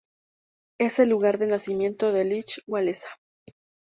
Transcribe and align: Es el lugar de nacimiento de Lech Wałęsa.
Es 0.79 0.97
el 0.97 1.09
lugar 1.09 1.37
de 1.37 1.45
nacimiento 1.45 2.11
de 2.11 2.25
Lech 2.25 2.63
Wałęsa. 2.67 3.05